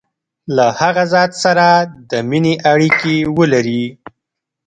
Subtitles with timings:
[0.55, 1.67] له هغه ذات سره
[2.09, 3.85] د مینې اړیکي ولري.